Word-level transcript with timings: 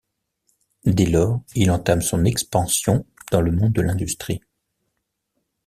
Dès 0.87 1.05
lors, 1.05 1.43
il 1.53 1.69
entame 1.69 2.01
son 2.01 2.25
expansion 2.25 3.05
dans 3.31 3.41
le 3.41 3.51
monde 3.51 3.73
de 3.73 3.81
l'industrie. 3.83 4.41